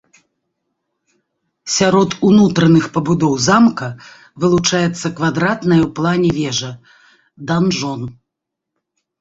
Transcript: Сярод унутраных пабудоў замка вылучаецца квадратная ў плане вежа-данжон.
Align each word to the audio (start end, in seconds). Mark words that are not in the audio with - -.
Сярод 1.73 2.15
унутраных 2.29 2.85
пабудоў 2.95 3.33
замка 3.49 3.87
вылучаецца 4.45 5.07
квадратная 5.21 5.79
ў 5.83 5.89
плане 6.01 6.29
вежа-данжон. 6.39 8.01